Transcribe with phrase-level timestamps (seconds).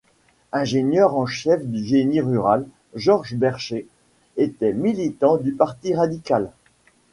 [0.51, 2.65] Ingénieur en chef du génie rural,
[2.95, 3.85] Georges Berchet
[4.35, 6.49] était militant du Parti Radical.